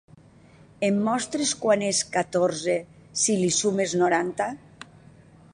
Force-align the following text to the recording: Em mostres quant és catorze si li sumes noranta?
Em 0.87 0.95
mostres 1.07 1.51
quant 1.65 1.85
és 1.89 2.01
catorze 2.17 2.79
si 3.25 3.39
li 3.43 3.55
sumes 3.61 3.97
noranta? 4.03 4.53